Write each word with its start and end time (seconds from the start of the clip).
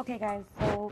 Okay, 0.00 0.16
guys, 0.16 0.42
so 0.58 0.90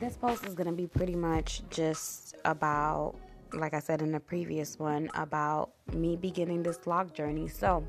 this 0.00 0.16
post 0.16 0.44
is 0.44 0.54
going 0.54 0.66
to 0.66 0.72
be 0.72 0.88
pretty 0.88 1.14
much 1.14 1.62
just 1.70 2.34
about, 2.44 3.14
like 3.52 3.72
I 3.72 3.78
said 3.78 4.02
in 4.02 4.10
the 4.10 4.18
previous 4.18 4.80
one, 4.80 5.08
about 5.14 5.70
me 5.92 6.16
beginning 6.16 6.64
this 6.64 6.78
vlog 6.78 7.14
journey. 7.14 7.46
So, 7.46 7.86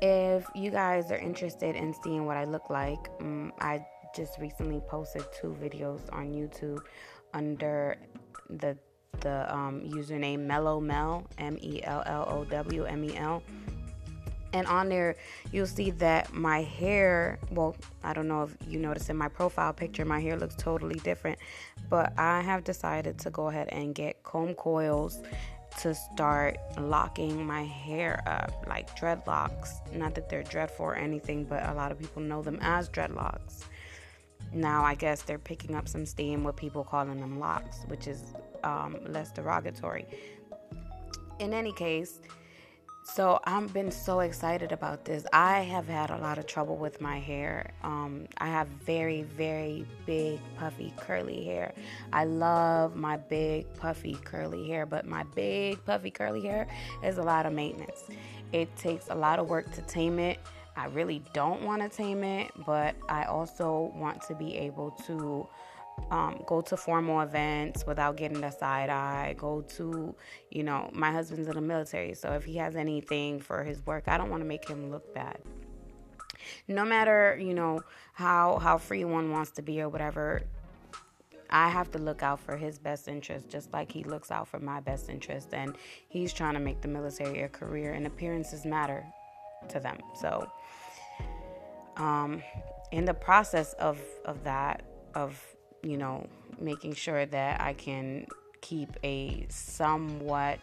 if 0.00 0.46
you 0.54 0.70
guys 0.70 1.12
are 1.12 1.18
interested 1.18 1.76
in 1.76 1.94
seeing 2.02 2.24
what 2.24 2.38
I 2.38 2.44
look 2.44 2.70
like, 2.70 3.10
um, 3.20 3.52
I 3.60 3.84
just 4.16 4.38
recently 4.38 4.80
posted 4.88 5.24
two 5.38 5.54
videos 5.62 6.00
on 6.10 6.32
YouTube 6.32 6.80
under 7.34 7.98
the 8.48 8.74
the 9.20 9.54
um, 9.54 9.82
username 9.82 10.40
Mellow 10.40 10.80
Mel 10.80 11.26
M 11.36 11.58
E 11.60 11.82
L 11.84 12.02
L 12.06 12.26
O 12.28 12.44
W 12.46 12.84
M 12.84 13.04
E 13.04 13.16
L 13.18 13.42
and 14.54 14.68
on 14.68 14.88
there 14.88 15.16
you'll 15.52 15.66
see 15.66 15.90
that 15.90 16.32
my 16.32 16.62
hair 16.62 17.38
well 17.50 17.76
i 18.02 18.14
don't 18.14 18.28
know 18.28 18.44
if 18.44 18.56
you 18.66 18.78
notice 18.78 19.10
in 19.10 19.16
my 19.16 19.28
profile 19.28 19.72
picture 19.72 20.04
my 20.04 20.20
hair 20.20 20.38
looks 20.38 20.54
totally 20.54 20.98
different. 21.00 21.38
But 21.90 22.18
i 22.18 22.40
have 22.40 22.64
decided 22.64 23.18
to 23.18 23.30
go 23.30 23.48
ahead 23.48 23.68
and 23.68 23.94
get 23.94 24.22
comb 24.22 24.54
coils 24.54 25.20
to 25.82 25.92
start 25.92 26.56
locking 26.78 27.44
my 27.44 27.64
hair 27.64 28.22
up 28.28 28.64
like 28.68 28.96
dreadlocks. 28.96 29.70
Not 29.92 30.14
that 30.14 30.28
they're 30.28 30.44
dreadful 30.44 30.86
or 30.86 30.94
anything 30.94 31.44
but 31.44 31.68
a 31.68 31.74
lot 31.74 31.90
of 31.90 31.98
people 31.98 32.22
know 32.22 32.40
them 32.42 32.58
as 32.62 32.88
dreadlocks. 32.88 33.64
Now 34.52 34.84
i 34.84 34.94
guess 34.94 35.22
they're 35.22 35.38
picking 35.38 35.74
up 35.74 35.88
some 35.88 36.06
steam 36.06 36.44
with 36.44 36.54
people 36.54 36.84
calling 36.84 37.20
them 37.20 37.40
locks 37.40 37.78
which 37.88 38.06
is 38.06 38.22
um, 38.62 38.96
less 39.08 39.32
derogatory. 39.32 40.06
In 41.40 41.52
any 41.52 41.72
case 41.72 42.20
so 43.04 43.38
I've 43.44 43.72
been 43.72 43.90
so 43.90 44.20
excited 44.20 44.72
about 44.72 45.04
this. 45.04 45.26
I 45.30 45.60
have 45.60 45.86
had 45.86 46.08
a 46.10 46.16
lot 46.16 46.38
of 46.38 46.46
trouble 46.46 46.76
with 46.76 47.02
my 47.02 47.18
hair. 47.20 47.70
Um, 47.82 48.26
I 48.38 48.46
have 48.46 48.66
very, 48.66 49.22
very 49.22 49.86
big, 50.06 50.40
puffy, 50.56 50.92
curly 50.96 51.44
hair. 51.44 51.74
I 52.14 52.24
love 52.24 52.96
my 52.96 53.18
big, 53.18 53.72
puffy, 53.74 54.14
curly 54.24 54.66
hair, 54.66 54.86
but 54.86 55.06
my 55.06 55.22
big, 55.34 55.84
puffy, 55.84 56.10
curly 56.10 56.40
hair 56.40 56.66
is 57.04 57.18
a 57.18 57.22
lot 57.22 57.44
of 57.44 57.52
maintenance. 57.52 58.04
It 58.52 58.74
takes 58.76 59.08
a 59.10 59.14
lot 59.14 59.38
of 59.38 59.50
work 59.50 59.70
to 59.72 59.82
tame 59.82 60.18
it. 60.18 60.38
I 60.74 60.86
really 60.86 61.22
don't 61.34 61.62
want 61.62 61.82
to 61.82 61.90
tame 61.90 62.24
it, 62.24 62.52
but 62.64 62.96
I 63.08 63.24
also 63.24 63.92
want 63.94 64.22
to 64.22 64.34
be 64.34 64.56
able 64.56 64.92
to 65.06 65.46
um, 66.10 66.42
go 66.46 66.60
to 66.60 66.76
formal 66.76 67.20
events 67.20 67.86
without 67.86 68.16
getting 68.16 68.42
a 68.44 68.52
side 68.52 68.90
eye. 68.90 69.34
Go 69.38 69.62
to, 69.76 70.14
you 70.50 70.62
know, 70.62 70.90
my 70.92 71.10
husband's 71.10 71.48
in 71.48 71.54
the 71.54 71.60
military, 71.60 72.14
so 72.14 72.32
if 72.32 72.44
he 72.44 72.56
has 72.56 72.76
anything 72.76 73.40
for 73.40 73.64
his 73.64 73.84
work, 73.86 74.04
I 74.06 74.18
don't 74.18 74.30
want 74.30 74.42
to 74.42 74.46
make 74.46 74.68
him 74.68 74.90
look 74.90 75.14
bad. 75.14 75.38
No 76.68 76.84
matter, 76.84 77.38
you 77.40 77.54
know, 77.54 77.80
how 78.12 78.58
how 78.58 78.78
free 78.78 79.04
one 79.04 79.30
wants 79.30 79.50
to 79.52 79.62
be 79.62 79.80
or 79.80 79.88
whatever, 79.88 80.42
I 81.50 81.68
have 81.68 81.90
to 81.92 81.98
look 81.98 82.22
out 82.22 82.40
for 82.40 82.56
his 82.56 82.78
best 82.78 83.08
interest 83.08 83.48
just 83.48 83.72
like 83.72 83.90
he 83.90 84.04
looks 84.04 84.30
out 84.30 84.48
for 84.48 84.58
my 84.58 84.80
best 84.80 85.08
interest 85.08 85.54
and 85.54 85.76
he's 86.08 86.32
trying 86.32 86.54
to 86.54 86.60
make 86.60 86.80
the 86.80 86.88
military 86.88 87.42
a 87.42 87.48
career 87.48 87.92
and 87.92 88.06
appearances 88.06 88.64
matter 88.64 89.06
to 89.68 89.80
them. 89.80 89.98
So 90.20 90.50
um 91.96 92.42
in 92.90 93.04
the 93.04 93.14
process 93.14 93.72
of 93.74 94.00
of 94.24 94.42
that 94.44 94.82
of 95.14 95.40
you 95.84 95.96
know, 95.96 96.26
making 96.60 96.94
sure 96.94 97.26
that 97.26 97.60
I 97.60 97.74
can 97.74 98.26
keep 98.60 98.88
a 99.04 99.46
somewhat 99.48 100.58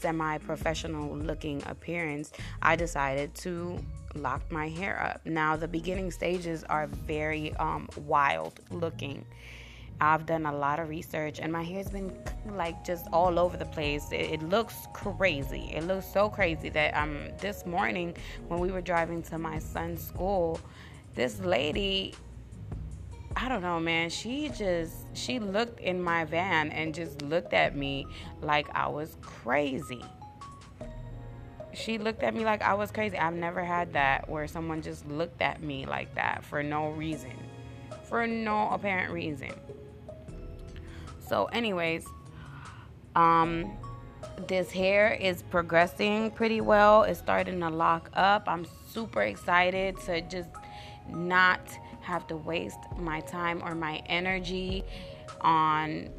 semi 0.00 0.38
professional 0.38 1.16
looking 1.16 1.62
appearance, 1.66 2.32
I 2.62 2.76
decided 2.76 3.34
to 3.36 3.78
lock 4.14 4.50
my 4.50 4.68
hair 4.68 5.00
up. 5.02 5.24
Now, 5.24 5.56
the 5.56 5.68
beginning 5.68 6.10
stages 6.10 6.64
are 6.64 6.86
very 6.86 7.54
um, 7.56 7.88
wild 7.96 8.60
looking. 8.70 9.24
I've 10.00 10.24
done 10.24 10.46
a 10.46 10.56
lot 10.56 10.80
of 10.80 10.88
research 10.88 11.40
and 11.40 11.52
my 11.52 11.62
hair's 11.62 11.90
been 11.90 12.16
like 12.52 12.82
just 12.84 13.06
all 13.12 13.38
over 13.38 13.58
the 13.58 13.66
place. 13.66 14.10
It, 14.12 14.32
it, 14.32 14.42
looks 14.42 14.74
crazy. 14.94 15.70
It 15.74 15.84
looks 15.84 16.06
so 16.06 16.30
crazy 16.30 16.70
that 16.70 16.96
um 16.96 17.28
this 17.38 17.66
morning 17.66 18.16
when 18.48 18.60
we 18.60 18.70
were 18.70 18.80
driving 18.80 19.22
to 19.24 19.36
my 19.36 19.58
son's 19.58 20.02
school, 20.02 20.58
this 21.14 21.38
lady 21.40 22.14
I 23.36 23.48
don't 23.48 23.62
know, 23.62 23.78
man. 23.78 24.10
She 24.10 24.48
just 24.48 24.94
she 25.14 25.38
looked 25.38 25.80
in 25.80 26.02
my 26.02 26.24
van 26.24 26.70
and 26.70 26.94
just 26.94 27.22
looked 27.22 27.54
at 27.54 27.76
me 27.76 28.06
like 28.42 28.68
I 28.74 28.88
was 28.88 29.16
crazy. 29.22 30.04
She 31.72 31.98
looked 31.98 32.22
at 32.22 32.34
me 32.34 32.44
like 32.44 32.62
I 32.62 32.74
was 32.74 32.90
crazy. 32.90 33.16
I've 33.16 33.34
never 33.34 33.64
had 33.64 33.92
that 33.92 34.28
where 34.28 34.48
someone 34.48 34.82
just 34.82 35.06
looked 35.06 35.40
at 35.40 35.62
me 35.62 35.86
like 35.86 36.14
that 36.16 36.44
for 36.44 36.62
no 36.62 36.90
reason. 36.90 37.32
For 38.04 38.26
no 38.26 38.70
apparent 38.70 39.12
reason. 39.12 39.52
So 41.20 41.44
anyways, 41.46 42.06
um 43.14 43.76
this 44.48 44.70
hair 44.70 45.12
is 45.12 45.42
progressing 45.42 46.30
pretty 46.32 46.60
well. 46.60 47.04
It's 47.04 47.18
starting 47.18 47.60
to 47.60 47.68
lock 47.68 48.10
up. 48.14 48.44
I'm 48.48 48.66
super 48.88 49.22
excited 49.22 49.98
to 50.06 50.20
just 50.22 50.48
not 51.08 51.60
have 52.02 52.26
to 52.28 52.36
waste 52.36 52.78
my 52.96 53.20
time 53.20 53.62
or 53.62 53.74
my 53.74 54.02
energy 54.06 54.84
on 55.40 56.10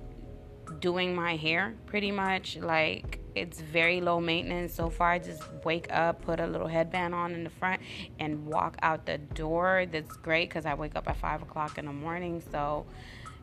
doing 0.80 1.14
my 1.14 1.36
hair 1.36 1.75
pretty 1.86 2.12
much. 2.12 2.58
Like 2.58 3.19
it's 3.36 3.62
very 3.62 4.02
low 4.02 4.20
maintenance. 4.20 4.74
So 4.74 4.90
far 4.90 5.20
just 5.20 5.44
wake 5.64 5.91
up 5.91 6.22
put 6.22 6.40
a 6.40 6.47
little 6.47 6.68
headband 6.68 7.14
on 7.14 7.34
in 7.34 7.44
the 7.44 7.50
front 7.50 7.81
and 8.20 8.46
walk 8.46 8.78
out 8.81 9.06
the 9.06 9.18
door. 9.18 9.86
That's 9.91 10.16
great 10.18 10.50
because 10.50 10.66
i 10.66 10.74
wake 10.74 10.96
up 10.96 11.08
at 11.08 11.18
five 11.18 11.41
o'clock 11.41 11.78
in 11.78 11.86
the 11.86 11.94
morning. 11.94 12.41
So 12.52 12.86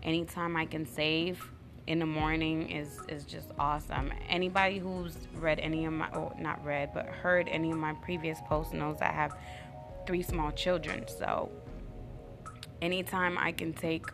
anytime 0.03 0.57
i 0.57 0.65
can 0.65 0.87
save 0.87 1.45
in 1.87 1.99
the 1.99 2.07
morning 2.07 2.71
is 2.71 3.01
is 3.09 3.25
just 3.25 3.51
awesome. 3.59 4.13
Anybody 4.29 4.79
who's 4.79 5.17
read 5.37 5.59
any 5.59 5.85
of 5.87 5.93
my 5.93 6.09
oh 6.13 6.33
not 6.39 6.65
read 6.65 6.91
but 6.95 7.07
heard 7.07 7.49
any 7.49 7.71
of 7.71 7.79
my 7.79 7.95
previous 7.95 8.39
posts 8.47 8.73
knows 8.73 8.99
i 9.01 9.13
have 9.13 9.35
three 10.07 10.23
small 10.23 10.51
children. 10.53 11.07
So 11.07 11.51
anytime 12.83 13.39
I 13.39 13.53
can 13.53 13.73
take 13.73 14.07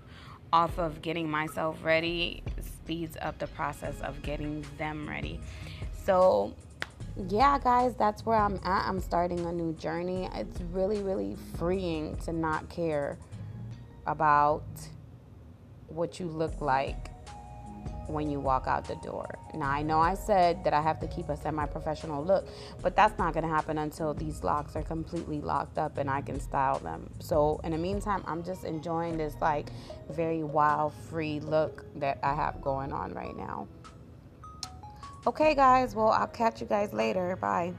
off 0.53 0.79
of 0.79 1.03
getting 1.03 1.29
myself 1.31 1.79
ready 1.83 2.43
speeds 2.85 3.17
up 3.23 3.39
the 3.39 3.47
process 3.49 4.01
of 4.03 4.21
getting 4.23 4.65
them 4.79 5.09
ready. 5.09 5.41
So, 6.05 6.55
yeah, 7.29 7.59
guys, 7.59 7.95
that's 7.95 8.27
where 8.27 8.37
I'm 8.37 8.57
at. 8.57 8.87
I'm 8.87 9.01
starting 9.01 9.41
a 9.47 9.53
new 9.53 9.73
journey. 9.75 10.29
It's 10.35 10.61
really, 10.73 11.03
really 11.03 11.37
freeing 11.59 12.17
to 12.19 12.33
not 12.33 12.69
care 12.69 13.17
about 14.07 14.65
what 15.89 16.21
you 16.21 16.27
look 16.27 16.61
like 16.61 17.09
when 18.09 18.31
you 18.31 18.41
walk 18.41 18.67
out 18.67 18.87
the 18.87 18.97
door. 18.97 19.39
Now, 19.55 19.71
I 19.71 19.83
know 19.83 20.01
I 20.01 20.15
said 20.15 20.65
that 20.65 20.73
I 20.73 20.81
have 20.81 21.01
to 21.01 21.09
keep 21.09 21.29
a 21.29 21.37
semi 21.37 21.67
professional 21.67 22.25
look, 22.25 22.47
but 22.83 22.97
that's 22.97 23.19
not 23.19 23.35
going 23.35 23.45
to 23.45 23.51
happen 23.51 23.79
until 23.79 24.15
these 24.15 24.43
locks 24.43 24.77
are 24.77 24.83
completely 24.83 25.41
locked 25.41 25.79
up 25.79 25.99
and 25.99 26.11
I 26.11 26.21
can 26.21 26.41
style 26.41 26.79
them. 26.79 27.09
So, 27.19 27.61
in 27.65 27.73
the 27.73 27.79
meantime, 27.79 28.23
I'm 28.27 28.43
just 28.43 28.65
enjoying 28.65 29.17
this 29.17 29.35
like 29.41 29.69
very 30.11 30.43
wild, 30.43 30.93
free 31.09 31.41
look 31.41 31.85
that 32.01 32.19
I 32.23 32.35
have 32.35 32.61
going 32.61 32.93
on 32.93 33.15
right 33.15 33.37
now. 33.37 33.69
Okay, 35.27 35.55
guys, 35.55 35.95
well, 35.95 36.09
I'll 36.09 36.27
catch 36.27 36.61
you 36.61 36.67
guys 36.67 36.93
later. 36.93 37.37
Bye. 37.37 37.73